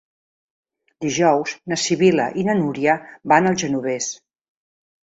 Dijous 1.05 1.53
na 1.73 1.79
Sibil·la 1.83 2.27
i 2.45 2.49
na 2.49 2.59
Núria 2.63 2.99
van 3.35 3.53
al 3.53 3.63
Genovés. 3.67 4.15